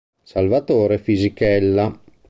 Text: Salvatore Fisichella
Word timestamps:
Salvatore 0.23 0.97
Fisichella 0.97 1.93